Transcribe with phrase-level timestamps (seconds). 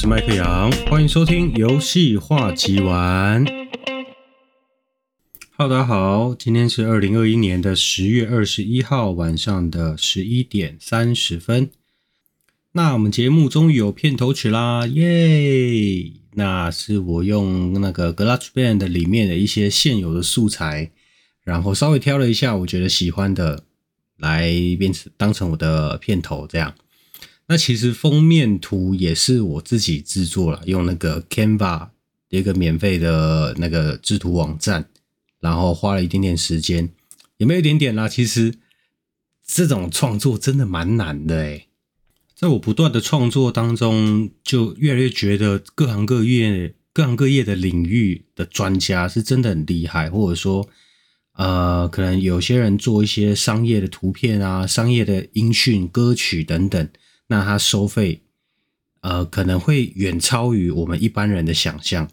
[0.00, 3.44] 是麦克杨，欢迎收听游戏话集玩。
[5.56, 11.70] Hello，大家好，今天是二零二一年的十月二十一号晚上的十一点三十分。
[12.70, 16.12] 那我们节目终于有片头曲啦，耶！
[16.34, 20.92] 那是我用那个 GarageBand 里面的一些现有的素材，
[21.42, 23.64] 然后稍微挑了一下我觉得喜欢的，
[24.16, 26.76] 来变成当成我的片头这样。
[27.50, 31.88] 那其实封面图也是我自己制作了，用那个 Canva
[32.28, 34.86] 一个免费的那个制图网站，
[35.40, 36.90] 然后花了一点点时间，
[37.38, 38.06] 有没有一点点啦。
[38.06, 38.52] 其实
[39.46, 41.68] 这种创作真的蛮难的诶，
[42.34, 50.68] 在我不断的创作当中，就越来越觉得各行各业、各行各业的领域的专家是真的很厉害，或者说，
[51.32, 56.86] 呃，可能有些人做一些商业的图片啊、商业的音讯、歌曲等等。
[57.30, 58.22] 那他收费，
[59.02, 62.08] 呃，可能会远超于我们一般人的想象。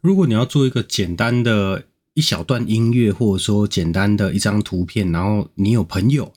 [0.00, 6.32] 如果你要做一个简单的一小段音乐，或者说简单的一张图片，然后你有朋友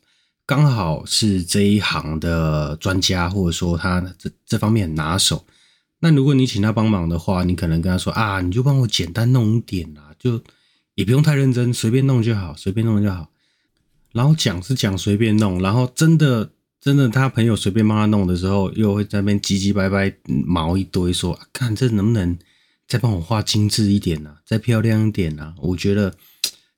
[0.45, 5.43] 刚好是这一行的专家，或者说他这这方面很拿手，
[5.99, 10.39] 那如果你请他帮忙的话，你可能跟他说啊，你就帮我简单弄一点啊，就
[10.93, 13.31] 也不用太认真，随便弄就好，随便弄就好。
[14.11, 16.51] 然后讲是讲随便弄，然后真的。
[16.86, 22.38] 真的，他朋友随便帮他弄的时候，又会在那边唧唧歪歪毛一堆，说：“、看这能不能
[22.88, 26.16] 再帮我画精致一点啊，再漂亮一点啊？”我觉得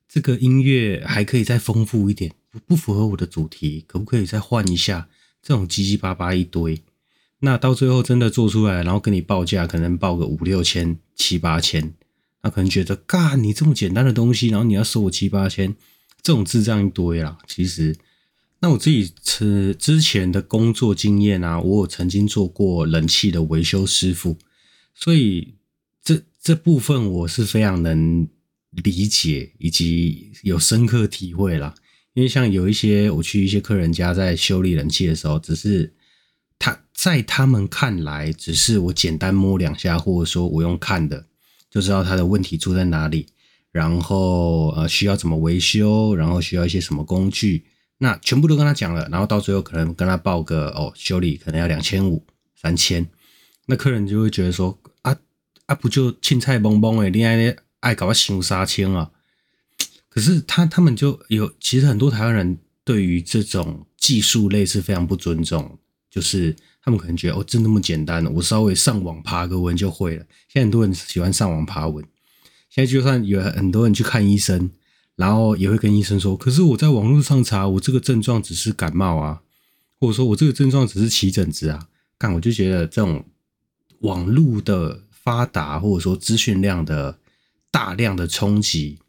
[0.08, 2.32] 这个音乐还可以再丰富一点，
[2.66, 5.10] 不符合我的主题，可不可以再换一下？
[5.42, 6.80] 这种唧唧巴巴一堆，
[7.40, 11.92] 那到最后真的做出来，然后跟你报价，可能报个五六千、七八千，
[12.42, 15.76] 那可能觉得，嘎，你这么简单的东西，然后你要收我七八千，
[16.22, 17.94] 这种智障一堆啦，其实。
[18.60, 24.36] 那我自己之之前的工作经验啊，我有曾经做过冷气的维修师傅，
[24.94, 25.54] 所以
[26.02, 28.28] 这这部分我是非常能
[28.70, 31.72] 理解以及有深刻体会啦。
[32.14, 35.94] 因为像有一些我去一些客人家在修理冷气的时候，只是
[36.58, 41.26] 他在他们看来，只是我简单摸两下，或者说我用看的
[41.70, 43.26] 就知道他的问题出在哪里，
[43.70, 47.62] 然后呃需要怎么维修，然后需要一些什么工具。
[47.98, 53.08] 那全部都跟他讲了，然后到最后可能跟他报个哦，修理可能要两千五、三千，
[53.66, 55.16] 那客人就会觉得说啊
[55.66, 59.10] 啊，不就青菜崩崩诶，你爱爱搞个伤三千啊？
[60.08, 65.78] 可是他他们就有，其实很多台湾人对于这种技术类是非常不尊重，
[66.08, 70.24] 就是他们可能觉得哦，真那么简单，我稍微上网爬个文就会了。
[70.48, 72.04] 现在很多人喜欢上网爬文，
[72.70, 74.70] 现在就算有很多人去看医生。
[75.18, 79.42] 然后也会跟医生说，可是我在网络上查，我这个症状只是感冒啊，
[79.98, 81.88] 或者说我这个症状只是起疹子啊。
[82.16, 83.24] 干，我就觉得这种
[84.02, 87.18] 网络的发达，或者说资讯量的
[87.72, 89.00] 大量的冲击，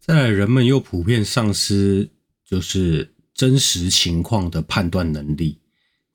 [0.00, 2.10] 再来人们又普遍丧失
[2.44, 5.60] 就是真实情况的判断能力，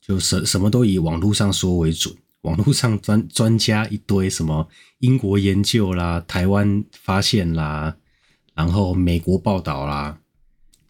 [0.02, 4.68] 就什什么都以网络上说为准，网络上专专家一堆，什么
[5.00, 7.96] 英国研究啦，台湾发现啦。
[8.56, 10.20] 然后美国报道啦，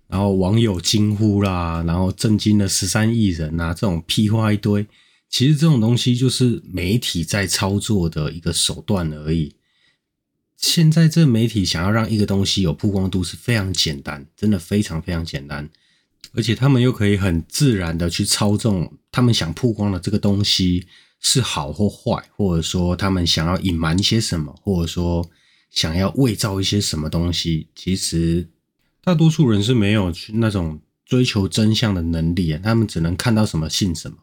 [0.07, 4.85] 然后网友惊呼啦，然后震惊了十三亿人呐，这种屁话一堆。
[5.29, 9.55] 其实这种东西就是媒体在操作的一个手段而已。
[10.57, 15.69] 现在这媒体想要让一个东西有曝光度是非常简单，真的非常非常简单，
[16.33, 20.85] 而且他们又可以很自然的去操纵他们想曝光的这个东西
[21.19, 25.25] 是好或坏，或者说他们想要隐瞒一些什么，或者说。
[25.73, 28.47] 想要伪造一些什么东西，其实
[29.03, 34.17] 大多数人是没有去那种追求真相的能力啊，他们只能看到什么信什么。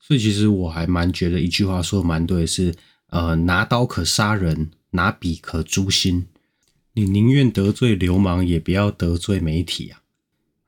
[0.00, 2.74] 所以其实我还蛮觉得一句话说的蛮对，是
[3.10, 6.26] 呃，拿刀可杀人，拿笔可诛心。
[6.94, 10.00] 你宁愿得罪流氓，也不要得罪媒体啊。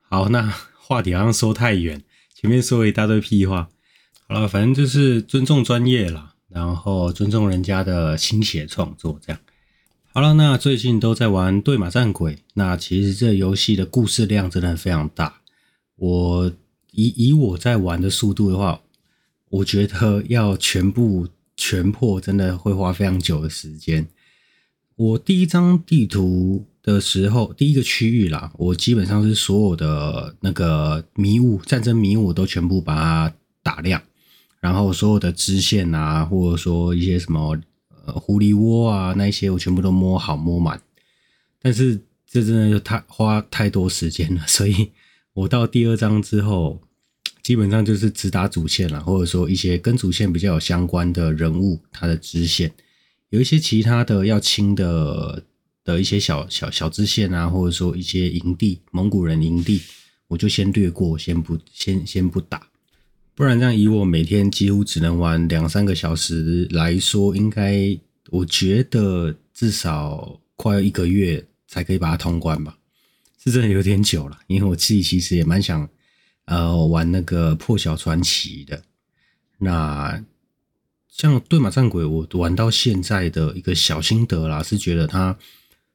[0.01, 2.03] 好，那话题好像说太远，
[2.35, 3.69] 前面说了一大堆屁话。
[4.27, 9.41] 好了，反正就是尊重专业啦，然后尊重人家的心血创作，这样。
[10.17, 12.33] 好了，那最近都在玩《对马战鬼》。
[12.55, 15.41] 那其实这游戏的故事量真的非常大。
[15.95, 16.51] 我
[16.91, 18.81] 以以我在玩的速度的话，
[19.49, 24.07] 我觉得要全部全破，真的会花非常久的时间。
[24.95, 34.01] 我第一张地图的时候，第一个区域啦，我基本上是所有的那个迷雾、战争迷雾都全部把它打亮，
[34.59, 37.55] 然后所有的支线啊，或者说一些什么。
[38.13, 40.81] 狐狸窝啊，那些我全部都摸好摸满，
[41.61, 44.91] 但是这真的就太花太多时间了， 所以
[45.33, 46.81] 我到第二章之后，
[47.43, 52.73] 基本上就是只打主线了，或者说一些跟主线比较有相关的人物，他的支线，
[53.29, 55.43] 有一些其他的要清的
[55.83, 59.81] 的一些小小小支线啊，或者说一些营地，蒙古人营地，
[60.27, 62.67] 我就先略过，先不先先不打。
[63.37, 67.95] 不然这样，以我每天几乎只能玩两三个小时来说，应该
[68.31, 72.79] 我觉得至少快要一个月才可以把它通关吧，
[73.37, 74.39] 是真的有点久了。
[74.47, 75.87] 因为我自己其实也蛮想
[76.45, 78.81] 呃玩那个破晓传奇的。
[79.59, 80.23] 那
[81.07, 85.37] 像对马战鬼，我玩到现在的一个小心得啦，是觉得它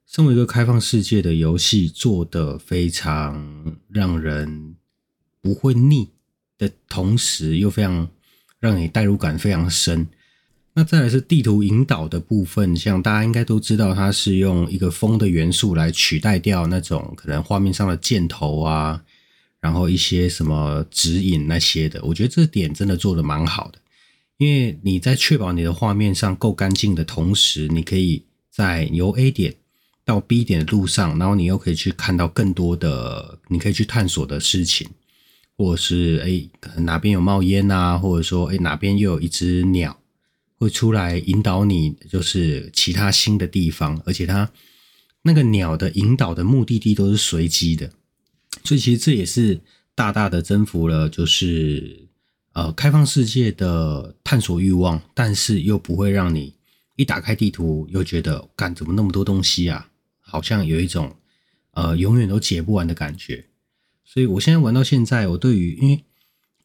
[0.06, 4.76] 身为一个开放世界的游戏，做得非常让人
[5.40, 6.10] 不会腻。
[6.66, 8.08] 的同时又非常
[8.60, 10.06] 让你代入感非常深。
[10.74, 19.02] 那再来是地图引导的部分，像大家应该都知道，它是用一个风的元素来取代掉那种可能画面上的箭头啊，
[19.60, 22.00] 然后一些什么指引那些的。
[22.02, 23.78] 我觉得这点真的做得蛮好的，
[24.38, 29.54] 因为你在确保你的画面上够干净的同时，你可以在由 A 点
[30.06, 34.88] 到 B 点的路上，然后你又可以去看到更多的你可以去探索的事情。
[35.56, 36.48] 或者是哎，
[36.82, 39.98] 哪边有冒烟啊，或者说哎，哪边又有一只鸟
[40.58, 44.50] 会出来引导你，就是其他新的地方，而且它
[45.22, 47.90] 那个鸟的引导的目的地都是随机的，
[48.64, 49.60] 所以其实这也是
[49.94, 52.08] 大大的征服了，就是
[52.54, 56.54] 呃开放世界的探索欲望，但是又不会让你
[56.96, 59.88] 一打开地图又觉得干怎么那么多东西啊，
[60.20, 61.14] 好像有一种
[61.72, 63.44] 呃永远都解不完的感觉。
[64.12, 66.04] 所以我现在玩到现在，我对于因为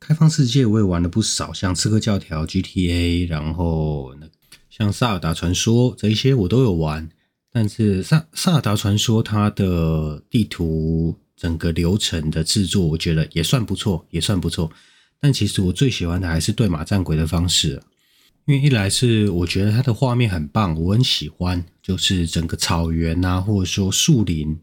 [0.01, 4.13] 开放世界我也玩了不少，像刺客教条、GTA，然后
[4.69, 7.07] 像萨尔达传说这一些我都有玩。
[7.49, 14.69] 但是萨萨尔达传说它的地图整个流程的制作，我觉得也算不错，也算不错。
[15.21, 17.81] 但其实我最喜欢的还是对马战鬼的方式，
[18.45, 24.59] 因为一来是我觉得它的画面很棒，我很喜欢，就是整个草原啊，或者说树林。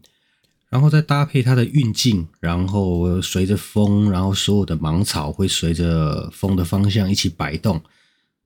[0.75, 7.81] 然后再搭配它的运镜，然后随着风，然后所有的芒草会随着风的方向一起摆动。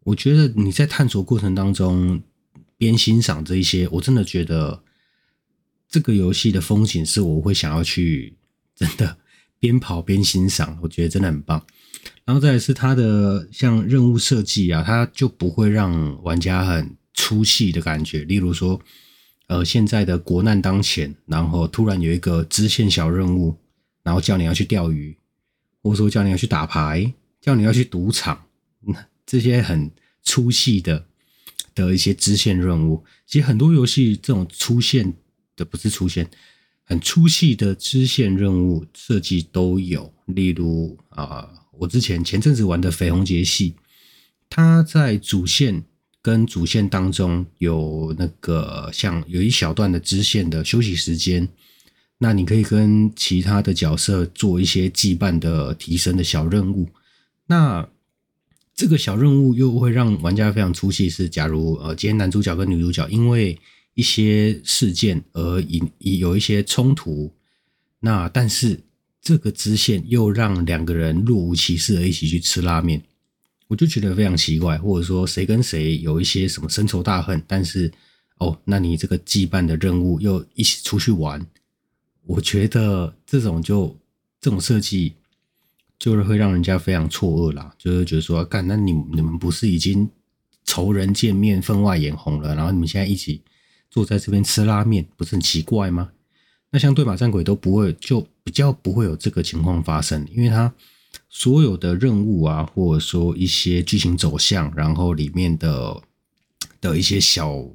[0.04, 2.22] 我觉得你在探索过程当中
[2.78, 4.84] 边欣赏这一些，我真的觉得
[5.90, 8.38] 这个游戏的风景是我会想要去
[8.76, 9.18] 真的
[9.60, 10.78] 边跑边欣赏。
[10.84, 11.66] 我觉得真的很棒。
[12.26, 18.20] 然后再来是它的像任务设计啊，它就不会让玩家很出戏的感觉。
[18.24, 18.80] 例如说。
[19.50, 23.58] 呃，现在的国难当前，然后突然有一个支线小任务，
[24.04, 25.18] 然后叫你要去钓鱼，
[25.82, 27.12] 或者说叫你要去打牌，
[27.42, 28.46] 叫你要去赌场，
[29.26, 29.90] 这些很
[30.22, 31.04] 粗细的
[31.74, 35.12] 的一些支线任务，其实很多游戏这种出现
[35.56, 36.30] 的不是出现
[36.84, 43.72] 很粗细的支线任务设计都有，例如啊、我之前前阵子玩的《绯红节系》，
[44.48, 45.84] 它在主线。
[46.22, 51.48] 跟主线当中有那个像有一小段的支线的休息时间，
[52.18, 56.90] 那你可以跟其他的角色做一些羁绊的提升的小任务。
[57.48, 57.88] 那
[58.76, 63.58] 这个小任务又会让玩家非常出戏，是假如呃今天男主角跟女主角因为
[63.94, 67.34] 一些事件而引有一些冲突，
[68.02, 68.82] 那但是
[69.22, 73.04] 这个支线又让两个人若无其事的一起去吃拉面。
[73.70, 77.92] 我就觉得非常奇怪，或者说谁跟谁有一些什么深仇大恨，但是
[78.40, 81.46] 哦，那你这个羁绊的任务又一起出去玩，
[82.26, 83.96] 我觉得这种就
[84.42, 85.14] 这种设计
[86.00, 90.10] 就是会让人家非常错愕啦，就是觉得说，干，那你你们不是已经
[90.66, 93.44] 仇人见面分外眼红了，然后你们现在一起
[93.92, 96.10] 坐在这边吃拉面，不是很奇怪吗？
[96.72, 100.74] 那像对马战鬼都不会，就比较不会有这个情况发生，因为他。
[101.28, 106.02] 所有的任务啊，或者说一些剧情走向，然后里面的
[106.80, 107.68] 的一些小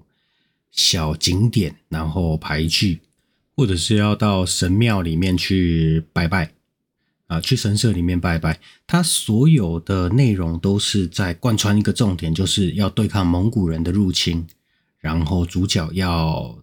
[0.73, 3.01] 小景点，然后排剧，
[3.57, 6.53] 或者是要到神庙里面去拜拜
[7.27, 14.47] 啊，去神社里面拜拜，它所有的内容都是在贯穿一个重点，就是要对抗蒙古人的入侵，
[14.99, 16.59] 然后主角要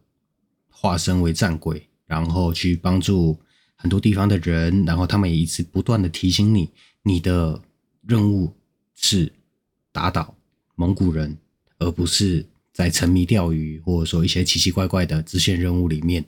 [0.69, 3.39] 化身为战鬼，然后去帮助。
[3.81, 6.69] 很多地方的人，然后他们也一直不断的提醒你，
[7.01, 7.59] 你的
[8.07, 8.53] 任务
[8.95, 9.33] 是
[9.91, 10.35] 打倒
[10.75, 11.35] 蒙古人，
[11.79, 16.23] 而不是在沉迷钓鱼或者说一些奇奇怪怪的支线任务里面。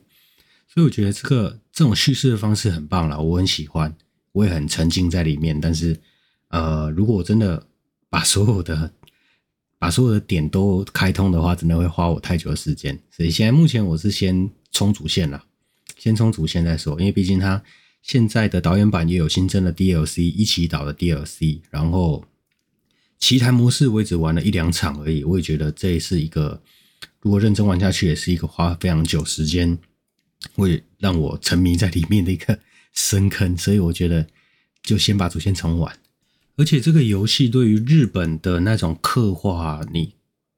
[0.66, 3.94] 所以我觉得这个这种叙事的方式很棒啦，我很喜欢，
[4.32, 5.60] 我也很沉浸在里面。
[5.60, 5.96] 但是，
[6.48, 7.64] 呃，如果我真的
[8.10, 8.92] 把所有的
[9.78, 13.00] 把所有的点都开通的话，真的会花我太久的时间。
[13.12, 15.44] 所以现在目前我是先冲主线了。
[16.04, 17.62] 先冲主线再说，因为毕竟它
[18.02, 22.22] 现在的导演版也有新增的 DLC，一起导的 DLC，然后
[23.18, 26.62] 奇谈模式我也只玩了一两场而已，我也觉得这是一个
[27.22, 29.78] 如果认真玩下去，也是一个花非常久时间
[30.52, 32.58] 会让我沉迷在里面的一个
[32.92, 34.26] 深坑，所以我觉得
[34.82, 35.98] 就先把主线重玩。
[36.56, 40.12] 而且这个游戏对于日本的那种刻画，你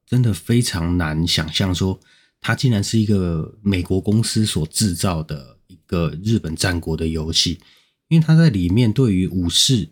[0.05, 2.01] 真的非常难想象说
[2.41, 5.55] 它竟然是一个美国公司所制造的。
[5.67, 7.59] 一个日本战国的游戏，
[8.07, 9.89] 因为他在里面对于武士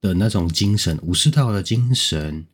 [0.00, 2.44] 的那种精神、武士道的精神，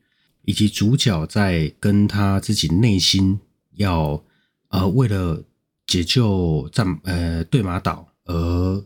[0.44, 3.40] 以及主角在跟他自己内心
[3.76, 4.22] 要
[4.68, 5.42] 呃为了
[5.86, 8.84] 解救战呃对马岛而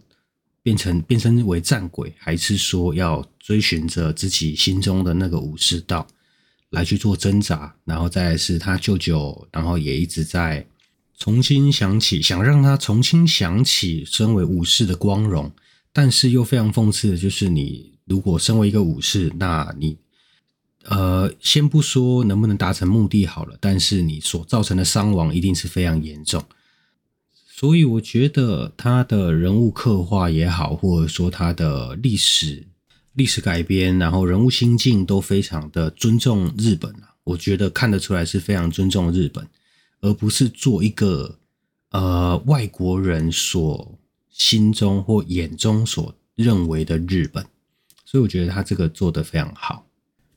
[0.62, 6.06] 变成变身为战鬼，还是说要追寻着自己心中的那个武士道
[6.70, 10.66] 来去做挣扎，然后再来是他舅舅，然后也一直在。
[11.18, 15.50] 重新想起，想让他重新想起身为武士的光荣，
[15.90, 19.96] 但是又非常讽刺的就是，你如果身为一个武士，那你，
[20.84, 26.44] 呃，先不说能不能达成目的好了，但是你所造成的伤亡一定是非常严重。
[27.48, 32.66] 所以我觉得他的人物刻画也好，或者说他的历史
[33.16, 39.44] 历史改编，然后人物心境都非常的尊重日本啊，我觉得看得出来是非常尊重日本。
[40.02, 41.38] 而不是做一个
[41.90, 47.44] 呃外国人所心中或眼中所认为的日本，
[48.04, 49.86] 所以我觉得他这个做得非常好。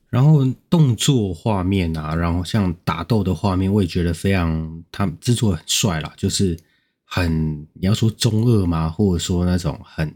[0.08, 6.58] 然后动作画面啊，然后像打斗的画面，我也觉得非常，他制作很帅啦，就是
[7.04, 8.88] 很你要说中二吗？
[8.88, 10.12] 或者说那种很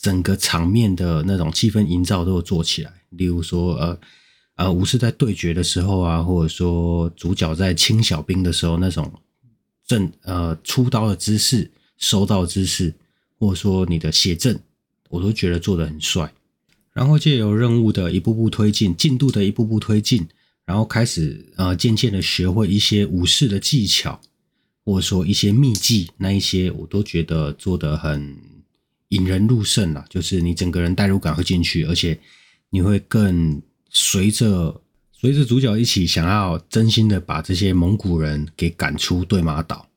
[0.00, 3.98] 整个场面的那种气氛营造都有做起来，例如说呃。
[4.56, 9.10] 呃，武士在对决的时候啊，或者说主角在清小兵的时候，那种
[9.86, 12.92] 正呃出刀的姿势、收刀的姿势，
[13.38, 14.60] 或者说你的写正，
[15.08, 16.30] 我都觉得做得很帅。
[16.92, 20.28] 然后借由任务的一步步推进，进度的一步步推进，
[20.66, 24.20] 然后开始呃渐渐的学会一些武士的技巧，
[24.84, 28.36] 或者说一些秘技，那一些我都觉得做得很
[29.10, 32.18] 引人入胜了，就是你整个人代入感会进去，而且
[32.70, 33.62] 你会更。
[33.92, 39.88] 随着随着主角一起想要真心的把这些蒙古人给赶出对马岛。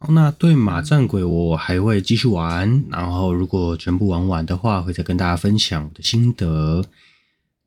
[0.00, 6.84] 好，那对马战鬼我还会继续玩，然后如果全部玩完的话，会再跟大家分享我的心得。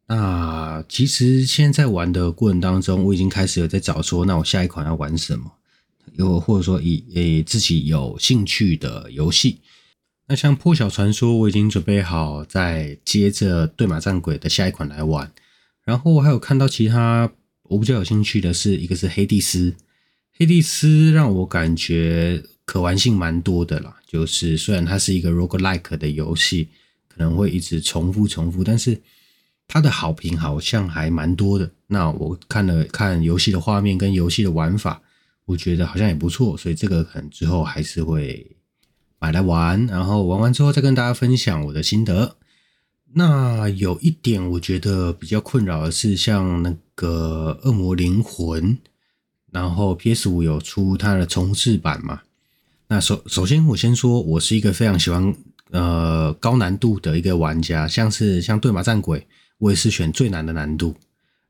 [0.07, 5.49] 那其实现在在玩的过程当中，我已经开始有在找说，那我下一款要玩什么？
[6.17, 9.59] 又或者说以诶自己有兴趣的游戏。
[10.31, 15.29] 那像破晓传说，我已经准备好再接着对马战鬼的下一款来玩。
[15.83, 17.29] 然后我还有看到其他
[17.63, 19.75] 我比较有兴趣的是，一个是黑帝斯，
[20.37, 23.97] 黑帝斯让我感觉可玩性蛮多的啦。
[24.07, 26.69] 就是虽然它是一个 roguelike 的游戏，
[27.09, 29.01] 可能会一直重复重复，但是
[29.67, 31.69] 它的好评好像还蛮多的。
[31.87, 35.01] 那我看了看游戏的画面跟游戏的玩法，
[35.43, 38.49] 我觉得好像也不错，所以这个可能之后还是会
[39.21, 42.37] 买来玩，然后玩完之后再跟大家分享我的心得。
[43.13, 48.73] 那有一点我觉得比较困扰的是，像那个《恶魔灵魂》，
[49.51, 52.21] 然后 PS 五有出它的重制版嘛？
[52.87, 55.35] 那首首先我先说，我是一个非常喜欢
[55.69, 59.27] 呃高难度的一个玩家，像是像对马战鬼，
[59.59, 60.95] 我也是选最难的难度。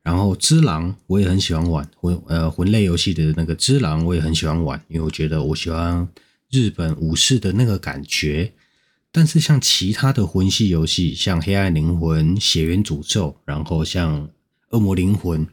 [0.02, 6.06] 然后只狼我也很喜欢玩魂呃魂类游戏的那个只狼我也很喜欢玩，因为我觉得我喜欢
[6.52, 8.52] 日本武士的那个感觉。
[9.14, 14.22] 但是像其他的魂系游戏，像《黑暗灵魂》《血缘诅咒》，然后像
[14.70, 15.44] 《恶魔灵魂》，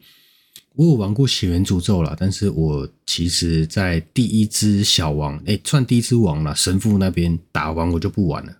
[0.75, 8.59] 我有玩过《血缘诅咒》啦，但是我其实，在第一只小王，哎、欸，算第一只王了，神父那边打完我就不玩了，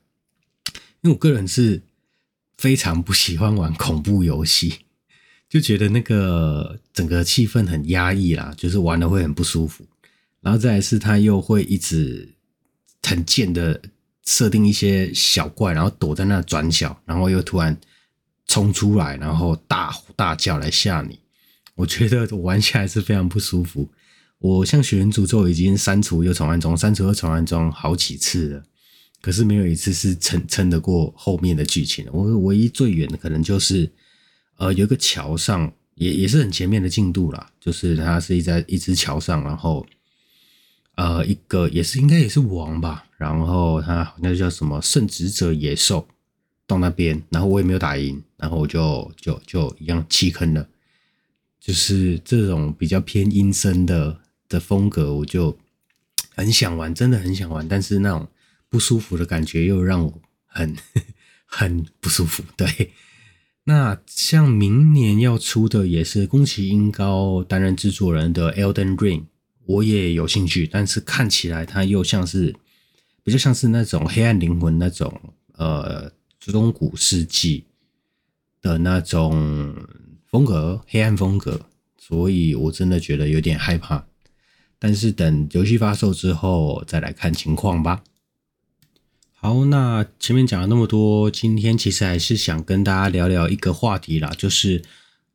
[1.00, 1.82] 因为我个人是
[2.58, 4.80] 非常不喜欢玩恐怖游戏，
[5.50, 9.86] 就觉得那个整个气氛很压抑啦，就是玩的会很不舒服。
[10.42, 12.36] 然后再来是，他又会一直
[13.04, 13.82] 很贱的。
[14.26, 17.76] 设定一些小怪，然后躲在那转角，然后又突然
[18.46, 21.18] 冲出来，然后大吼大叫来吓你。
[21.74, 23.90] 我觉得玩起来是非常不舒服。
[24.38, 28.64] 我像《血源诅咒》已经删除又重安装，删除又重安装好几次了，
[29.20, 32.06] 可是没有一次是撑撑得过后面的剧情。
[32.14, 33.92] 我唯一最远的可能就是，
[34.58, 39.84] 呃，有一个桥上也也是很前面的进度啦，就是它是一在一只桥上，然后。
[41.00, 46.06] 呃，一个也是应该也是王吧，然后他好像叫什么圣职者野兽
[46.68, 50.68] 到那边，然后我也没有打赢，然后我就就就一样弃坑了。
[51.58, 55.58] 就是这种比较偏阴森的的风格，我就
[56.36, 58.28] 很想玩，真的很想玩，但是那种
[58.68, 60.76] 不舒服的感觉又让我很
[61.48, 62.44] 很不舒服。
[62.58, 62.92] 对，
[63.64, 69.22] 那像明年要出的也是宫崎英高担任制作人的《Elden Ring》，
[69.70, 72.56] 我也有兴趣，但是看起来它又像是
[73.24, 75.14] 比较像是那种黑暗灵魂那种
[75.54, 77.66] 呃中古世纪
[78.64, 79.76] 的那种
[80.26, 81.68] 风格，黑暗风格，
[82.00, 84.08] 所以我真的觉得有点害怕。
[84.80, 88.04] 但是等游戏发售之后再来看情况吧。
[89.34, 94.82] 好，那前面讲了那么多，今天其实还是想跟大家聊聊一个话题啦，就是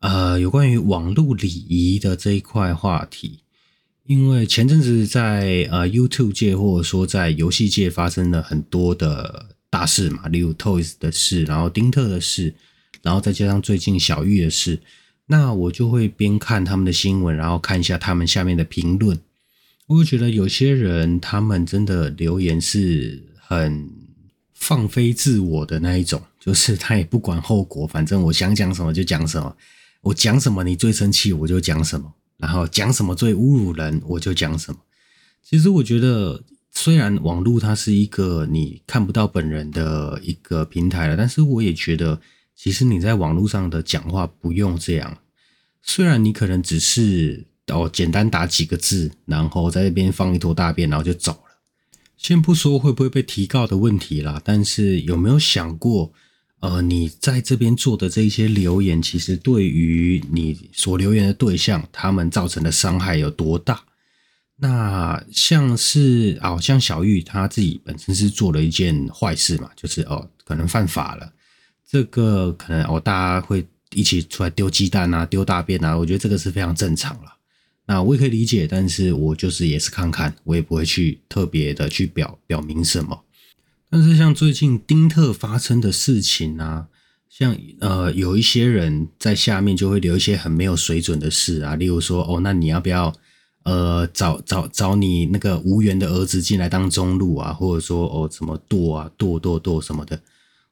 [0.01, 3.44] 呃有关于网络礼仪的这一块话题。
[4.07, 12.55] 因为前阵子在呃 YouTube 界或者说在游戏界发生了很多的大事嘛，例如 Toys 的事，然后丁特的事，
[13.03, 14.79] 然后再加上最近小玉的事，
[15.27, 19.19] 那我就会边看他们的新闻，然后看一下他们下面的评论。
[19.87, 23.91] 我会觉得有些人他们真的留言是很
[24.53, 29.57] 放飞自我的那一种，就是他也不管后果，反正我想讲什么就讲什么，
[30.03, 34.81] 我讲什么你最生气我就讲什么，然后讲什么最侮辱人我就讲什么。
[35.43, 42.21] 其实我觉得，虽然网络它是一个你看不到本人的一个平台了，但是我也觉得，
[42.55, 45.19] 其实你在网络上的讲话不用这样，
[45.83, 47.47] 虽然你可能只是。
[47.69, 51.63] 哦，简单打几个字，然后在那边放一坨大便，然后就走了。
[52.19, 56.13] 先不说会不会被提告的问题啦，但是有没有想过，
[56.65, 63.83] 呃，你在这边做的这一些留言，其实对于你所留言的对象，他们造成的伤害有多大？
[64.57, 71.31] 那像是哦，像小玉她自己本身是做了一件坏事嘛，就是哦，可能犯法了。
[71.87, 77.37] 这个可能哦，大家会一起出来丢鸡蛋啊，丢大便啊，我觉得这个是非常正常了。
[77.85, 83.21] 那我也可以理解，但是我就是也是看看，我也不会去特别的去表表明什么。
[83.95, 86.89] 但是像最近丁特发生的事情啊，
[87.31, 93.15] 像呃有一些人在下面就会留一些很没有水准的事啊，例如说哦，那你要不要
[93.63, 100.21] 呃找找找你那个无缘的儿子进来当中路啊，或者说哦什么剁啊剁剁剁什么的，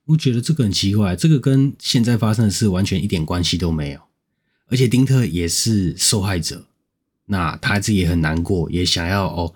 [0.06, 4.00] 我觉得这个很奇怪，这个跟现在发生的事完全一点关系都没有，
[4.66, 6.64] 而且丁特也是受害者。
[7.26, 9.54] 那他自己也很难过，也想要哦，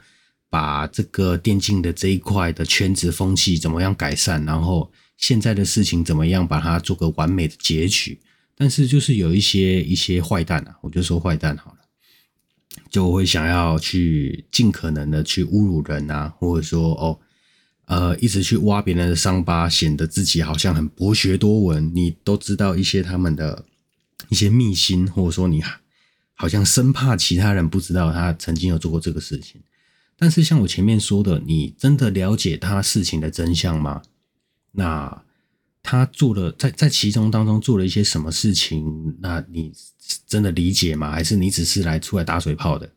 [0.49, 8.21] 把这个电竞的这一块的圈子风气怎么样改善，然后现在的事情怎么样把它做个完美的结局。
[8.57, 11.79] 但是就是有一些一些坏蛋啊，我就说坏蛋好了，
[12.91, 17.19] 就会想要去尽可能的去侮辱人啊，或者说哦，
[17.87, 23.65] 呃，一直去挖别人的伤疤，显得自己好像很博学多闻，你都知道一些他们的
[24.29, 25.63] 一些秘辛，或者说你。
[26.39, 29.59] 好像生怕其他人不知道他曾经有做过这个事情，
[30.19, 34.03] 但是像我前面说的，你真的了解他事情的真相吗？
[34.73, 35.23] 那
[35.83, 39.17] 他做了在在其中当中做了一些什么事情？
[39.21, 39.73] 那你
[40.27, 41.11] 真的理解吗？
[41.11, 42.91] 还是你只是来出来打水泡的？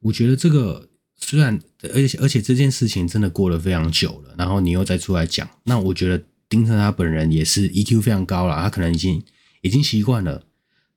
[0.00, 1.58] 我觉得这个虽然
[1.94, 9.22] 而且而且这件事情真的过了非常久了，然后你又再出来讲，那我觉得丁特他本人也是 EQ 非常高了，他可能已经
[9.62, 10.44] 已经习惯了。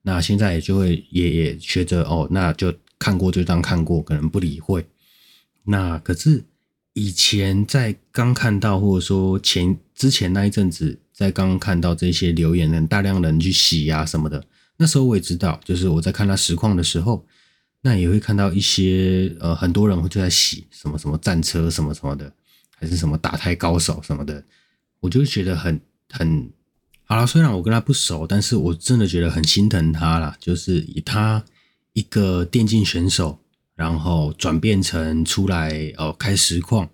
[0.01, 4.85] 那现在也就会也也学着哦，那就看过就当看过，可能不理会。
[5.65, 6.45] 那可是
[6.93, 14.45] 以前在刚看到，或者说前之前那一阵子，在刚看到这些留言人大量人去洗啊什么的，
[14.77, 17.25] 那时候我也知道，就是我在看他实况的时候，
[17.81, 22.31] 那也会看到一些呃很多人会就在洗什么什么战车什么什么的，
[22.77, 24.43] 还是什么打胎高手什么的，
[24.99, 26.49] 我就觉得很很。
[27.07, 30.35] 好了，虽然我跟他不熟，但是我真的觉得很心疼他啦。
[30.39, 31.45] 就是以他
[31.93, 33.39] 一个电竞选手，
[33.75, 36.89] 然后转变成出来哦开实况，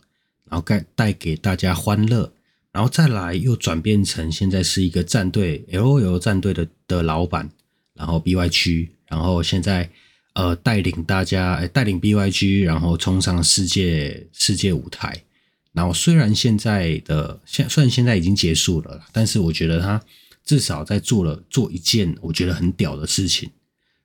[0.49, 2.33] 然后带带给大家欢乐，
[2.71, 7.49] 然后再来又转变成现在是一个战队 LOL 战队的的老板，
[7.93, 9.89] 然后 BYG，然后现在
[10.33, 15.23] 呃带领大家，带领 BYG，然后冲上世界世界舞台。
[15.73, 20.01] 然后虽然现在的现虽然现在已经结束了，但是我觉得他
[20.43, 23.49] 至少在做了做一件我觉得很屌的事情，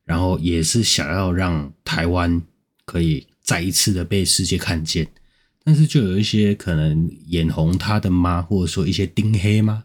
[0.05, 2.41] 然后也是想要让台湾
[2.87, 5.07] 可以再一次的被世界看见。
[5.63, 9.85] 但是就有一些可能眼红他的妈，或者说一些丁黑吗，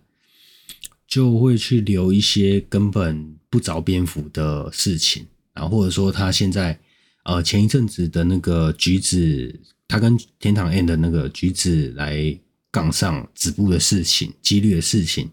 [1.05, 6.79] 就会去留一些根本不着边幅的事情，然后或者说他现在
[7.25, 9.59] 呃前一阵子的那个橘子。
[9.91, 12.39] 他跟天堂 M 的那个橘子来
[12.71, 15.29] 杠上止步的事情，几率的事情，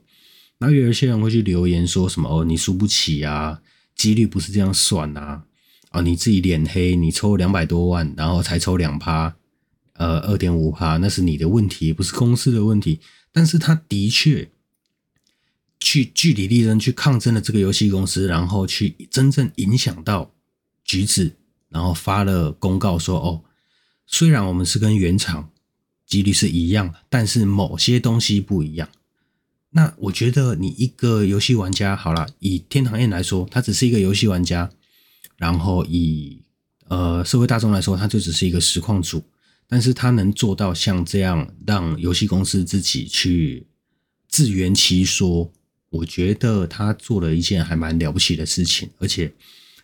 [0.59, 3.62] 然后有一些人会去留言说什么哦，你输不起啊，
[3.94, 5.44] 几率不是这样算啊，
[5.90, 9.37] 哦，你自己脸黑，你抽两百多万，然后才抽两趴，
[9.94, 13.01] 呃，二点五趴，那是你的问题，不是公司的问题。
[13.33, 14.51] 但是他的确
[15.81, 20.35] 去据理力争去抗争了这个游戏公司，然后去真正影响到
[20.85, 21.37] 橘子，
[21.68, 23.44] 然后发了公告说：“哦，
[24.07, 25.51] 虽然我们是跟原厂
[26.07, 28.88] 几率是一样的，但是某些东西不一样。”
[29.70, 34.70] 那我觉得你一个游戏玩家，好了，以天堂 M 来说，他只是一个游戏玩家，
[35.38, 36.42] 然后以
[36.88, 39.24] 呃社会大众来说，他就只是一个实况主。
[39.70, 43.66] 但是他能做到像这样，让游戏公司自己去
[44.27, 45.53] 自圆其说，
[45.90, 49.31] 我觉得他做了一件还蛮了不起的事情，而且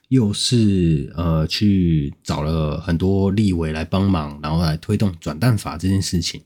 [0.09, 6.43] 又是呃去找了很多立委来帮忙，然后来推动转蛋法这件事情。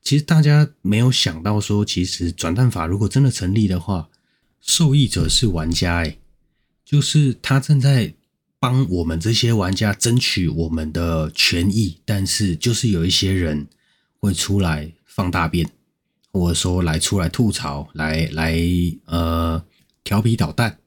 [0.00, 4.08] 其实大家没有想到说，其实转蛋法如果真的成立的话，
[4.60, 6.20] 受益者是玩家诶，
[6.84, 8.14] 就是他正在。
[8.58, 13.66] 帮我们这些玩家争取我们的权益，但是就是有一些人
[14.18, 15.68] 会出来放大便，
[16.32, 18.58] 或者说来出来吐槽，来来
[19.04, 19.62] 呃
[20.02, 20.78] 调皮捣蛋。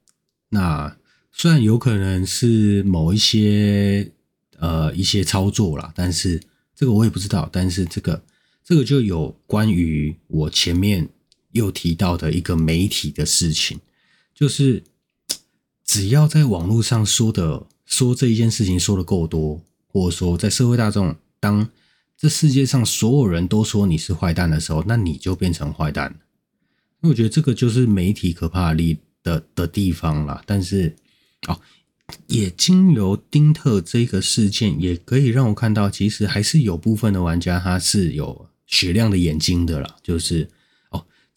[0.50, 0.98] 那
[1.32, 4.12] 虽然有可能是某一些
[4.58, 6.42] 呃一些操作啦，但是
[6.76, 7.48] 这个我也不知道。
[7.52, 8.24] 但是这个
[8.66, 11.08] 这个就有关于我前面
[11.52, 13.80] 又提到的一个媒体的事情，
[14.34, 14.84] 就是。
[15.90, 21.68] 只要在网络上说的说这一件事情说的够多，或者说在社会大众，当
[22.16, 26.20] 这世界上所有人都说你是坏蛋的时候，那你就变成坏蛋。
[27.00, 30.44] 那我觉得这个就是媒体可怕力的的地方了。
[30.46, 30.96] 但是，
[31.48, 31.60] 哦，
[32.28, 40.48] 也经由丁特这个事件，也可以让我看到，其实还是有部分的玩家他是有雪亮的眼睛的啦，就是。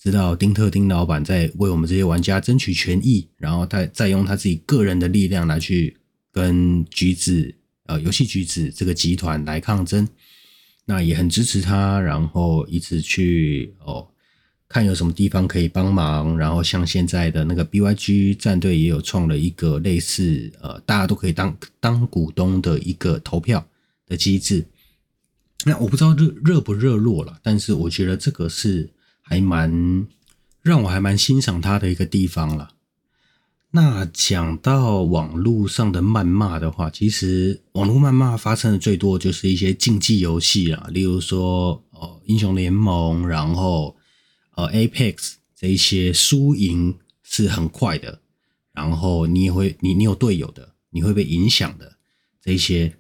[0.03, 5.97] 知道丁特丁老板在为我们这些玩家争取权益，然后他再用他自己个人的力量来去
[6.33, 7.55] 跟橘子
[7.87, 10.09] 呃游戏橘子这个集团来抗争，
[10.87, 14.09] 那也很支持他，然后一直去哦
[14.69, 23.65] 看有什么地方可以帮忙，然后像现在的那个 BYG 战队也有创了一个类似呃大家都可以当当股东的一个投票
[24.09, 24.67] 的机制，
[25.65, 28.91] 那我不知道热热不热络了，但是我觉得这个是。
[29.33, 30.07] 还蛮
[30.61, 32.75] 让我还蛮欣赏他的一个地方了。
[33.71, 43.97] 那讲到网络上的谩骂的话，其实网络谩骂发生的最多就是一些竞技游戏啊，例如说哦英雄联盟，然后
[44.55, 48.21] 呃 Apex 这一些输赢是很快的，
[48.75, 51.97] 然后你也会你你有队友的，你会被影响的
[52.43, 52.95] 这一些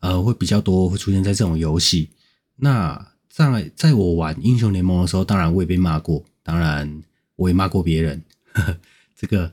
[0.00, 2.08] 呃会比较多会出现在这种游戏。
[2.56, 7.02] 那在在我玩英雄联盟的时候，当然我也被骂过，当然
[7.36, 8.22] 我也骂过别人。
[8.52, 8.78] 呵 呵，
[9.14, 9.52] 这个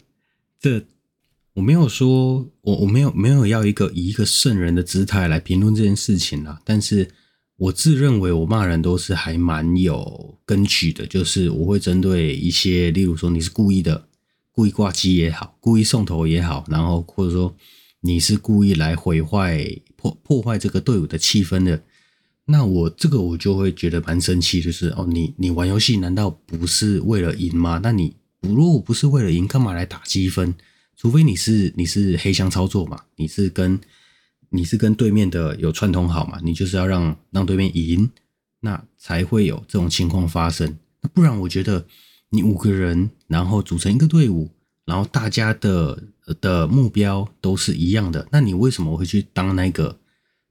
[0.57, 0.85] 这
[1.53, 6.61] 我没有说，我我没有没有要一个以一个圣人的姿态来评论这件事情啦。
[6.63, 7.09] 但是
[7.57, 14.07] 我自认为我骂人都是还蛮有根据的，就是我会针对一些，例如说你是故意的，
[14.53, 17.53] 故意挂机也好，故意送头也好，然后或者说
[17.99, 19.67] 你是故意来毁坏
[19.97, 21.83] 破破坏这个队伍的气氛的。
[22.45, 27.79] 那我这个我就会觉得蛮生气，就是哦，你你玩游戏难道不是为了赢吗？
[27.81, 30.53] 那你如果不是为了赢，干嘛来打积分？
[30.97, 33.79] 除非你是你是黑箱操作嘛，你是跟
[34.49, 38.09] 你是跟对面的有串通好嘛，你就是要让让对面赢，
[38.59, 40.77] 那才会有这种情况发生。
[41.13, 41.85] 不然我觉得
[42.29, 44.49] 你五个人然后组成一个队伍，
[44.85, 46.03] 然后大家的
[46.41, 49.97] 的目标都是一样的，那你为什么会去当那个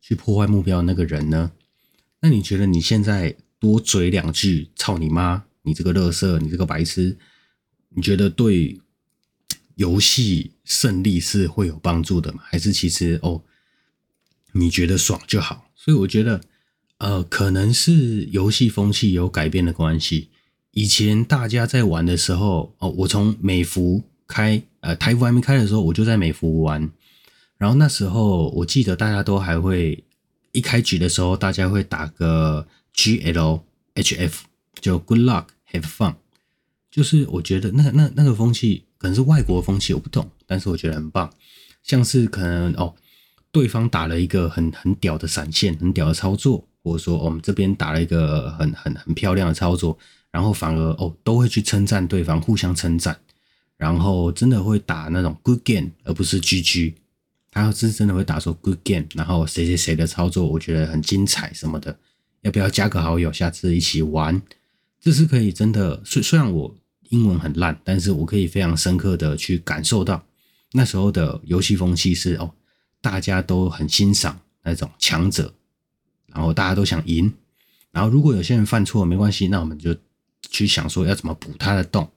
[0.01, 1.53] 去破坏目标的那个人呢？
[2.25, 7.19] 那你觉得你现在多嘴两句“操你妈”，你这个乐色，你这个白痴，
[7.89, 8.81] 你觉得对
[9.75, 12.39] 游戏胜利是会有帮助的吗？
[12.45, 13.43] 还是其实哦，
[14.53, 15.69] 你觉得爽就好？
[15.75, 16.41] 所以我觉得，
[16.99, 20.31] 呃，可能是游戏风气有改变的关系。
[20.71, 26.89] 以前大家在玩的时候，哦，我从美服开，呃，台服还没开的时候，我就在美服玩。
[27.59, 30.05] 然后那时候我记得大家都还会。
[30.53, 34.45] 一开局的时候，大家会打个 G L H F，
[34.81, 36.15] 就 Good Luck Have Fun。
[36.91, 41.33] 就是我觉得那那那个风气可能是外国风气，我不懂，但是我觉得很棒。
[41.83, 42.95] 像是可能哦，
[43.51, 49.99] 对方打了一个很很屌的闪现，很屌的操作，或者说我们这边打了一个很很很漂亮的操作，
[50.31, 53.19] 然后反而哦都会去称赞对方，互相称赞，
[53.79, 56.93] 然后真的会打那种 Good Game，而不是 GG。
[57.53, 61.97] 他要是真的会打出 good game，然后谁谁谁的操作我觉得很精彩什么的，
[62.41, 64.41] 要不要加个好友，下次一起玩？
[64.99, 66.03] 这是可以真的。
[66.05, 66.75] 虽虽然我
[67.11, 70.25] 英文很烂，但是我可以非常深刻的去感受到
[70.73, 72.51] 那时候的游戏风气是哦，
[73.03, 75.53] 大家都很欣赏那种强者，
[76.27, 77.31] 然后大家都想赢，
[77.91, 79.95] 然后如果有些人犯错没关系，那我们就
[80.49, 82.11] 去想说要怎么补他的洞，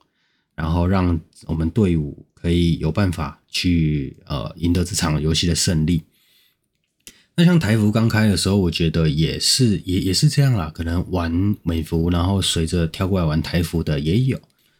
[0.56, 6.04] 然后让我们队伍可以有办法去呃赢得这场游戏的胜利。
[7.38, 14.38] 那像台服刚开的时候，我觉得也是也也是这样啦，可能玩美服，然后随着跳过来玩台服的也有。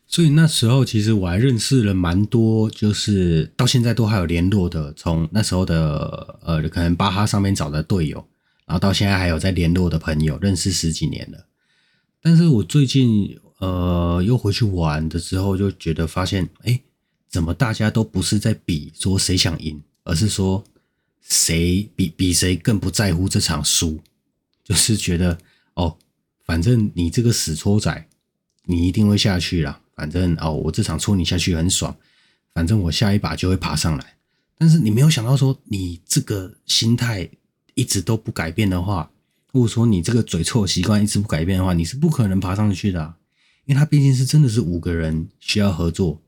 [0.08, 8.18] 所以那时候其实我还认识了蛮多，就是到现在都还有联络的，从那时候的呃可能巴哈上面找的队友，
[8.66, 11.46] 然后到现在还有在联络的朋友，认识十几年了。
[12.22, 16.80] 但是我最近呃又回去玩的时候，就觉得发现，哎，
[17.30, 20.64] 怎么大家都不是在比说谁想赢，而是说。
[21.28, 24.00] 谁比比谁更不在乎这场输，
[24.64, 25.36] 就是觉得
[25.74, 25.98] 哦，
[26.46, 28.08] 反正你这个死搓仔，
[28.66, 29.82] 你一定会下去啦。
[29.96, 31.98] 反正哦，我这场搓你下去很爽，
[32.54, 34.18] 反正我下一把就会爬上来。
[34.56, 37.28] 但是你没有想到说，你这个心态
[37.74, 39.10] 一直都不改变的话，
[39.52, 43.16] 或者说你这个嘴臭习惯一直不改变的话，你是不可能爬上去的。
[43.66, 46.22] 因为他毕竟是真的是五个人需要合作，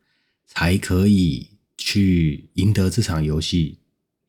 [0.47, 3.77] 才可以去赢得这场游戏。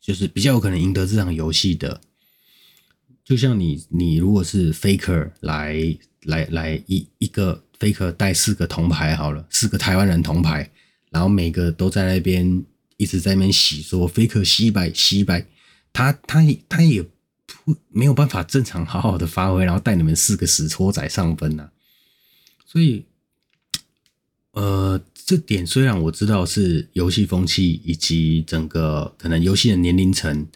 [0.00, 2.00] 就是比较有可能赢得这场游戏的，
[3.22, 10.70] 就像你，你如果是 Faker 来来来一一个 Faker 带四个铜牌好了，四个台湾人铜牌，
[11.10, 12.64] 然后每个都在那边
[12.96, 15.46] 一直在那边洗说 Faker 洗白洗白，
[15.92, 17.02] 他他他也
[17.44, 21.72] 不没有办法正常好好的发挥，然后带你们四个死搓仔上分呐、啊，
[22.64, 23.04] 所以，
[24.52, 24.98] 呃。
[25.28, 30.46] 这点虽然我知道是游戏风气以及整个可能游戏的年龄层，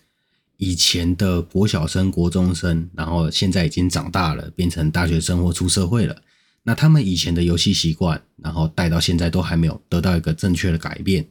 [0.56, 6.16] 以前的国小生、国中生，然后现在已经长大了，变成大学生或出社会了。
[6.62, 11.28] 那他们以前的游戏习惯，然后带到现在都还没有得到一个正确的改变。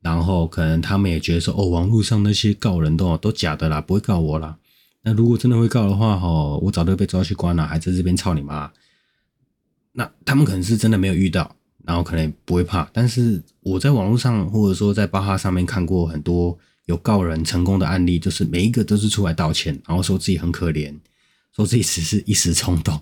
[0.00, 4.56] 然后可能他们也觉得说，哦，网络上那些告人都都假的啦，不会告我啦。
[5.02, 8.70] 那如果真的会告的话，哦，我早就被抓去关了，还在这边操你妈。
[9.90, 11.56] 那他们可能是真的没有遇到。
[11.90, 20.96] 然后可能不会怕，但是我在网络上或者说在巴哈上面看过很多有告人成功的案例，就是每一个都是出来道歉，然后说自己很可怜，
[21.52, 22.96] 说自己只是一时冲动，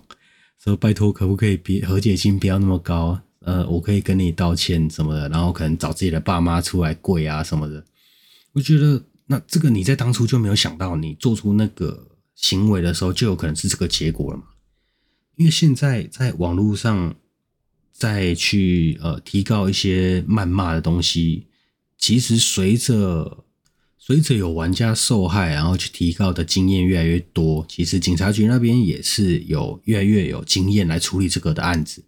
[0.63, 7.85] 说拜托可不可以别和解金不要那么高，呃，我可以跟你道歉什么的，然后可能找自己的爸妈出来跪啊什么的。
[8.53, 14.45] 我觉得那这个你在当初就没有想到，你做出那个行为的时候就有可能是这个结果了嘛？
[15.35, 17.15] 因为现在在网络上。
[17.91, 21.47] 再去呃提高一些谩骂的东西，
[21.97, 23.43] 其实随着
[23.97, 32.03] 随着有玩家受害，然后去提高的经验越来越多，其实警察局那边也是有越来越有经验来处理这个的案子。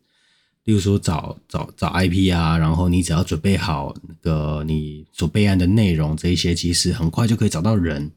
[0.63, 8.11] 例如说找找找 IP 啊，然后你只要准备好那个你所备案的内容，这一些其实很快就可以找到人，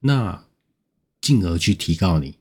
[0.00, 0.44] 那
[1.20, 2.34] 进而去提告你，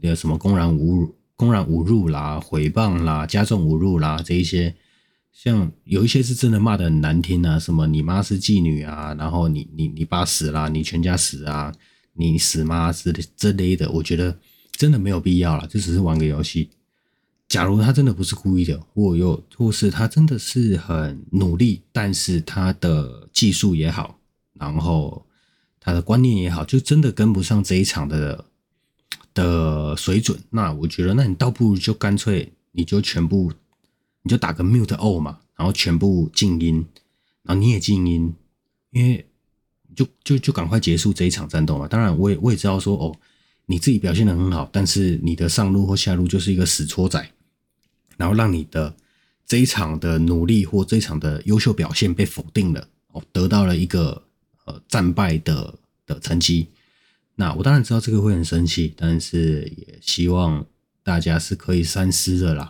[0.00, 1.17] 有什么公然侮辱。
[1.38, 4.74] 公然侮辱啦、诽谤啦、加重侮辱啦，这一些，
[5.32, 11.72] 像有一些是真的骂得很难听啊，什么你妈是妓女啊，然后你你你爸死啦，你全家死啊，
[12.14, 14.36] 你死妈之类之类的，我觉得
[14.72, 16.70] 真的没有必要了，就只是玩个游戏。
[17.46, 24.18] 假如他真的不是故意的，或又或是他真的是很努力，但是他的技术也好，
[24.54, 25.24] 然后
[25.78, 28.44] 他的观念也好，就真的跟不上这一场的。
[29.38, 33.52] 的水准，那我觉得，那你倒不如就干脆你就全部，
[34.22, 36.84] 你就打个 mute all 嘛，然后全部静音，
[37.44, 38.34] 然后你也静音，
[38.90, 39.24] 因为
[39.94, 41.86] 就就就赶快结束这一场战斗嘛。
[41.86, 43.14] 当然，我也我也知道说，哦，
[43.66, 47.24] 你自己表现得很好，但是你的上路或下路就是一个死搓仔，
[48.16, 48.92] 然后让你的
[49.46, 54.20] 这一场的努力或这一场的优秀表现被否定了，哦，得到了一个
[54.64, 55.72] 呃战败的
[56.06, 56.66] 的成绩。
[57.40, 60.66] 那我当然知道这个会很生气，但是也希望
[61.04, 62.68] 大家是可以三思的啦。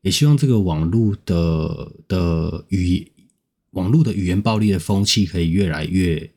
[0.00, 3.12] 也希望这个网络的的语
[3.72, 6.30] 网络的语言暴力的风气可以越来越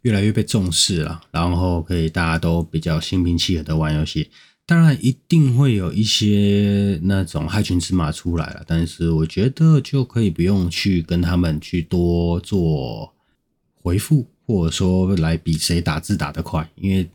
[0.00, 4.28] 越来越被重视了，然后可以大家都比较心平气和的玩游戏。
[4.66, 13.14] 当然一定会有一些那种害群之马出来了，但是我觉得就可以不用去跟他们去多做
[13.80, 17.08] 回复，或者说来比谁打字打得快，因为。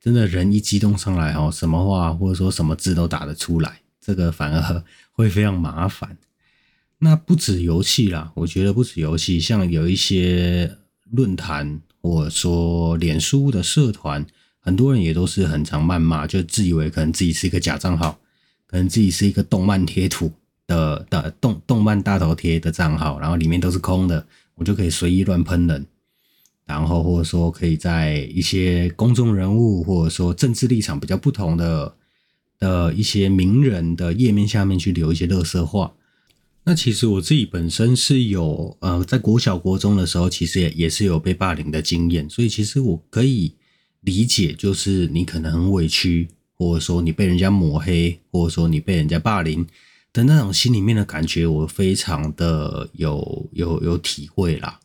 [0.00, 6.16] 真的人一激动上来哦，什么话或者说什么字都打得出来，这个反而会非常麻烦。
[7.00, 10.78] 那不止游戏啦，我觉得不止游戏，像有一些
[11.10, 14.24] 论坛或者说脸书的社团，
[14.58, 18.18] 很多人也都是很常谩骂，就自以为可能自己是一个假账号，
[18.66, 20.32] 可能自己是一个动漫贴图
[20.66, 25.86] 的的动动漫大头贴的账号，然后里面都是空的，我就可以随意乱喷人。
[26.68, 31.94] 然后或者说可以在一些公众人物或者说政治立场比较不同的
[32.58, 35.94] 的一些名人的页面下面去留一些垃圾话。
[36.64, 43.54] 那其实我自己本身是有呃，在国小国中的时候，其实也也是有被霸凌的经验，所以其实我可以
[44.02, 49.66] 理解，就是你可能很委屈，或者说你被人家抹黑，或者说你被人家霸凌
[50.12, 54.78] 的那种心里面的感觉，我非常的有有有体会啦。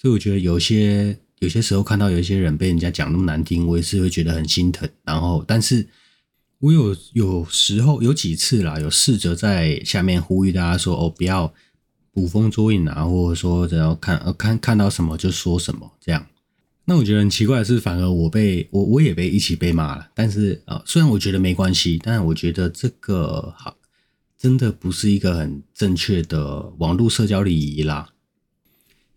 [0.00, 4.88] 所以我觉得有些有些时候看到有一些人被人家讲那么难听，我也是会觉得很心疼。
[5.04, 5.88] 然后，但是。
[6.60, 11.54] 我有有时候有几次啦，有试着在下面呼吁大家说哦，不要
[12.10, 16.26] 捕风捉影啊，或者说只要看呃看看到什么就说什么这样。
[16.84, 20.08] 那我觉得很奇怪的是，反而我被我我也被一起被骂了。
[20.16, 23.76] 但是啊，虽然我觉得没关系，但是我觉得这个好
[24.36, 28.08] 真的不是一个很正确的网络社交礼仪啦。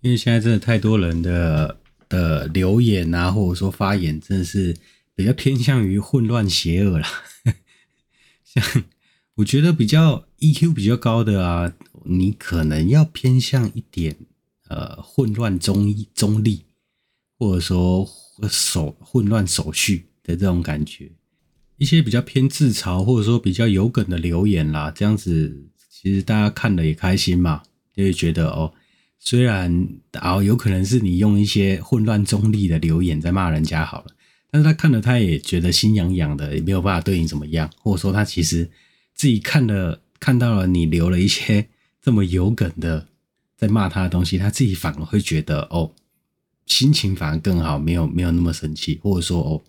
[0.01, 1.77] 因为现在真的太多人的
[2.09, 4.75] 的留言啊，或者说发言，真的是
[5.15, 7.07] 比较偏向于混乱邪恶啦。
[8.43, 8.83] 像
[9.35, 14.17] 我觉得比较 EQ 比较高的啊，你可能要偏向一点
[14.67, 16.61] 呃混乱中中立，
[17.37, 18.09] 或者说
[18.49, 21.11] 手混乱手续的这种感觉。
[21.77, 27.63] 一些比较偏自嘲或者说比较有梗的留言啦，这样子其实大家看了也开心嘛，
[27.95, 28.73] 就会觉得哦，
[29.23, 34.07] 虽然啊有可能是你用一些混乱中立的留言在骂人家好了。
[34.49, 38.69] 但是他看了，他也觉得心痒痒的，也没有办法对你怎么样，或者说他其实
[39.13, 41.69] 自己看了看到了你留了一些
[42.01, 43.07] 这么有梗的
[43.55, 45.93] 在骂他的东西，他自己反而会觉得哦，
[46.65, 49.61] 心情反而更好，没有没有那么生气，或者说哦，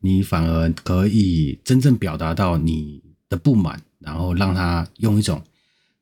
[0.00, 5.40] 你反而可以真正表达到你的不满，然后让他用一种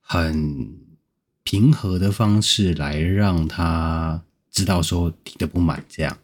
[0.00, 0.74] 很
[1.44, 6.18] 平和的方式来让他知道说你的不满，这样。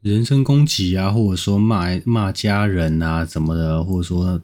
[0.00, 4.42] 人身攻击啊，或者说骂骂家人啊，什么的，或者说，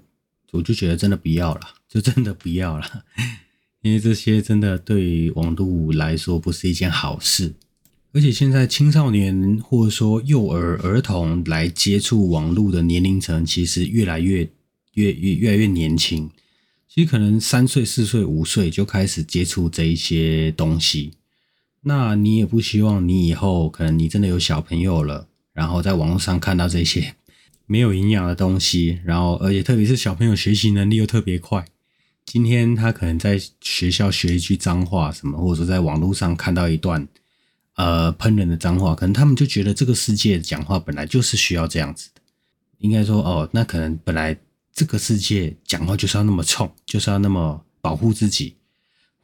[0.52, 3.04] 我就觉得真的不要了， 就真的不要了，
[3.82, 7.54] 因为这些真的对网络来说不是一件好事。
[8.12, 14.50] 而且现在青少年或者说幼儿儿童来接触网络的年龄层，其实越来越
[14.94, 16.28] 越越越来越年轻，
[16.92, 21.12] 其实可能三岁、四岁、五岁就开始接触这一些东西。
[21.82, 25.28] 那你也不希望你以后可能你真的有小朋友了。
[25.52, 27.14] 然后在网络上看到这些
[27.66, 31.64] 没有营养的东西，然后而且特别是小朋友学习能力又特别快，
[32.26, 37.06] 今天他可能在学校学一句脏话什么，或者说在网络上看到一段
[37.76, 42.20] 呃喷人的脏话，可能他们就觉得这个世界讲话本来就是需要这样子的，
[42.78, 44.36] 应该说哦，那可能本来
[44.72, 48.54] 这个世界讲话就是要那么冲，就是要那么保护自己，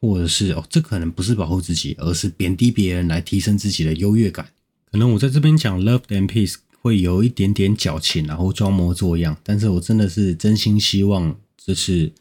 [0.00, 4.50] 或者是哦，这可能不是保护自己，而是贬低别人来提升自己的优越感。
[4.90, 12.12] 可能我在这边讲 love and peace 会有一点点矫情，然后装模作样，但是我真的是真心希望，就是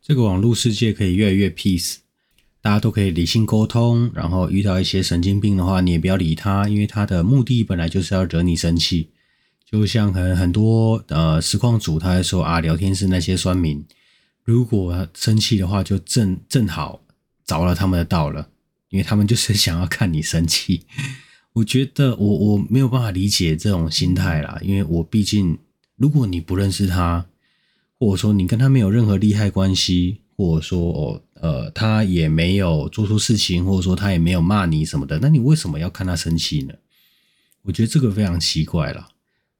[0.00, 1.96] 这个网络世界可以越来越 peace，
[2.60, 9.08] 大家都可以理性沟通，然后遇到一些神经病的话，你也不要理他，因为他的目的本来就是要惹你生气。
[9.72, 13.82] 就像可能很多呃实况主他在说啊，聊天室那些酸民，
[14.44, 17.00] 如果生气的话，就正正好
[17.46, 18.50] 着了他们的道了，
[18.90, 20.84] 因为他们就是想要看你生气。
[21.54, 25.58] 我觉得我我没有办法理解这种心态啦，因为我毕竟，
[25.96, 27.24] 如果你不认识他，
[27.98, 36.74] 或者说你跟他没有任何利害关系，或者说哦呃他也没有做错事情，或者说他也没有骂你什么的，那你为什么要看他生气呢？
[37.62, 39.08] 我觉得这个非常奇怪啦。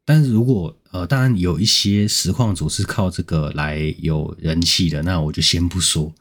[0.05, 6.13] 但是如果呃当然有一些实况组是靠这个来有人气的，那我就先不说。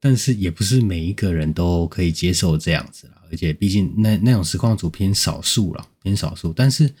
[0.00, 6.52] 但是也不是每一个人都可以接受这样子啦，而且毕竟那那种实况组偏少数了，偏少数。
[6.52, 6.92] 但是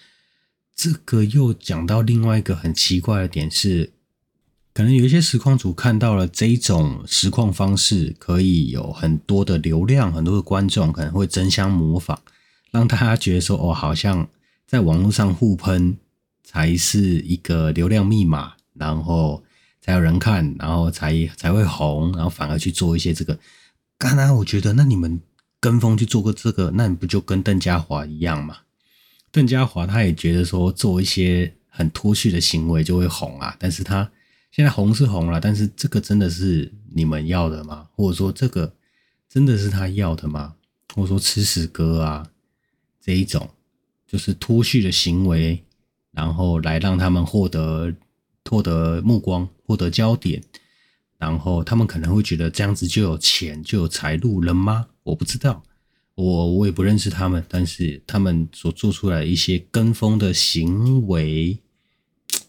[0.74, 3.92] 这个又讲到另外一个很奇怪的点是，
[4.72, 12.18] 可能有一些实况组看到了这种实况方式，可以有很多的流量，很多的观众可能会争相模仿，
[12.70, 14.26] 让大家觉得说哦，好像
[14.66, 15.96] 在网络上互喷
[16.42, 19.42] 才是一个流量密码，然后。
[19.86, 23.38] 才有人看，然后才才会红，然后反而去做一些这个。
[23.98, 25.20] 刚才我觉得，那你们
[25.60, 28.60] 跟风去做个这个，那你不就跟邓家华一样吗？
[29.30, 34.10] 邓家华他也觉得说做一些很脱序的行为就会红啊，但是他
[34.50, 37.86] 现在红是红了，但是这个真的是你们要的吗？
[37.92, 38.74] 或者说这个
[39.28, 40.54] 真的是他要的吗？
[40.94, 42.26] 或者说吃屎哥啊
[43.02, 43.50] 这一种
[44.14, 45.60] 就是脱序的行为，
[46.12, 47.92] 然后来让他们获得。
[48.50, 50.38] 获得目光，获得焦点，
[51.16, 54.86] 然后他们可能会觉得这样子就有钱，就有财路了吗？
[55.02, 55.62] 我不知道，
[56.14, 61.58] 我我也不认识他们，但是他们所做出来一些跟风的行为，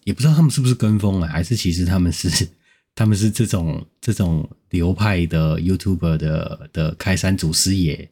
[0.04, 2.50] 也不知道他们是不是跟风啊，还是其实他们是
[2.94, 8.10] 他们是这种这种流派的 YouTuber 的的开山祖师爷，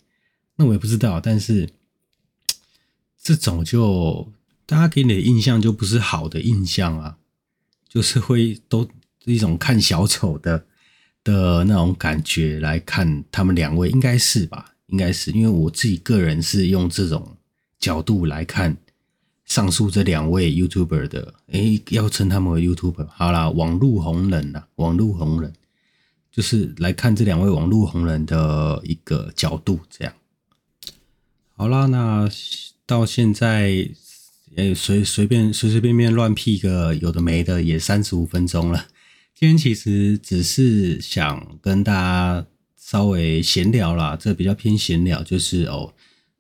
[0.56, 1.20] 那我也不知道。
[1.20, 1.70] 但是
[3.24, 4.30] 这种就
[4.66, 7.18] 大家给你的印象就不是好的印象啊，
[7.88, 8.88] 就是会都
[9.24, 10.66] 一种看小丑的
[11.24, 14.76] 的那种感觉来看他们两位，应该是吧？
[14.88, 17.38] 应该是，因为我自己个人是用这种
[17.80, 18.78] 角度来看。
[19.46, 25.54] 上述这两位 YouTuber 的，诶，要称他们为 YouTuber，好啦，网络红人呐，网络红人，
[26.32, 30.14] 就是来看这两位网络红人的一个角度，这样。
[31.58, 32.28] 好啦，那
[32.86, 33.88] 到现在，
[34.56, 38.88] 诶，随随便随随便便乱辟个有的没的，也三十五分钟了。
[39.34, 42.46] 今天其实只是想跟大家
[42.78, 45.94] 稍微闲聊啦，这比较偏闲聊，就是哦。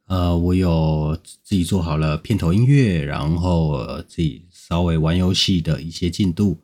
[0.06, 6.60] 呃，我有自己做好了片头音乐，然后、自己稍微玩游戏的一些进度。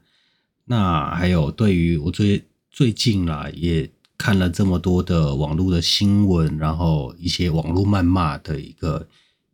[0.65, 9.07] 那还有对于我最最近啦，也看了这么多的网络的新闻，然后一些网络谩骂的一个，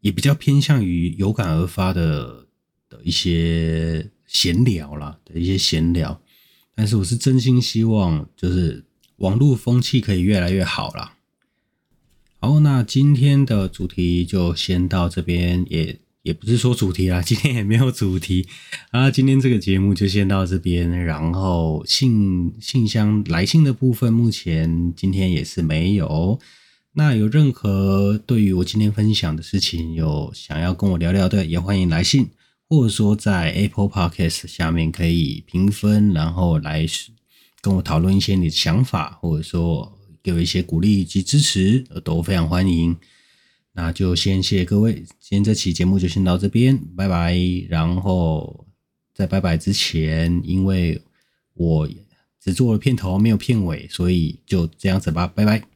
[0.06, 2.46] 也比较偏向于有感而发的
[2.88, 6.22] 的一些闲聊啦的一些闲聊。
[6.76, 8.86] 但是我是真心希望，就是
[9.16, 11.16] 网络风气可以越来越好啦。
[12.40, 18.48] 好，那今天的主题就先到这边，也也不是说主题啦，今天也没有主题
[18.92, 19.10] 啊。
[19.10, 26.40] 今天这个节目就先到这边，然后信信箱来信的部分，目前今天也是没有。
[26.98, 32.30] 那有任何对于我今天分享的事情有想要跟我聊聊的，也欢迎来信，
[32.70, 36.86] 或者说在 Apple Podcast 下面可以评分，然后来
[37.62, 39.92] 跟我讨论一些你的想法，或者说。
[40.26, 42.98] 给我一些鼓励以及支持，都非常欢迎。
[43.74, 47.38] 那就先谢谢各位，今天这期节目就先到这边，拜拜。
[47.70, 48.66] 然后
[49.14, 51.00] 在拜拜之前，因为
[51.54, 51.88] 我
[52.42, 55.75] 只做了片头没有片尾，所以就这样子吧，拜拜。